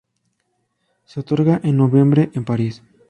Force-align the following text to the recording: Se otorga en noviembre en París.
Se 1.05 1.19
otorga 1.19 1.61
en 1.63 1.77
noviembre 1.77 2.31
en 2.33 2.43
París. 2.43 2.81